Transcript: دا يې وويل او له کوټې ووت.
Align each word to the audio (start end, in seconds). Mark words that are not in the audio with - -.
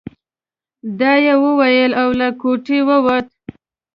دا 0.99 1.11
يې 1.25 1.33
وويل 1.43 1.91
او 2.01 2.09
له 2.19 2.27
کوټې 2.41 2.79
ووت. 2.87 3.27